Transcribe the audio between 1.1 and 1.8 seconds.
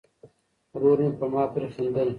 په ما پورې